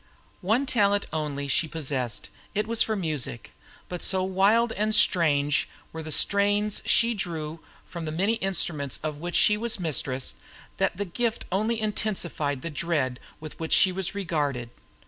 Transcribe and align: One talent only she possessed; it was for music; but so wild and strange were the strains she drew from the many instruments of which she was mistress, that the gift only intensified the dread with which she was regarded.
One 0.41 0.65
talent 0.65 1.05
only 1.13 1.47
she 1.47 1.67
possessed; 1.67 2.29
it 2.55 2.65
was 2.65 2.81
for 2.81 2.95
music; 2.95 3.53
but 3.87 4.01
so 4.01 4.23
wild 4.23 4.71
and 4.71 4.95
strange 4.95 5.69
were 5.93 6.01
the 6.01 6.11
strains 6.11 6.81
she 6.87 7.13
drew 7.13 7.59
from 7.85 8.05
the 8.05 8.11
many 8.11 8.37
instruments 8.37 8.97
of 9.03 9.19
which 9.19 9.35
she 9.35 9.57
was 9.57 9.79
mistress, 9.79 10.37
that 10.77 10.97
the 10.97 11.05
gift 11.05 11.45
only 11.51 11.79
intensified 11.79 12.63
the 12.63 12.71
dread 12.71 13.19
with 13.39 13.59
which 13.59 13.73
she 13.73 13.91
was 13.91 14.15
regarded. 14.15 14.71